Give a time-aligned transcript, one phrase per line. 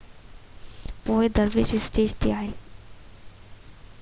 [1.09, 2.57] پوءِ درويش اسٽيج تي آهيا